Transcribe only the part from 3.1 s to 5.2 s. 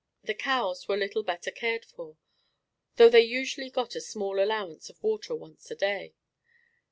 usually got a small allowance of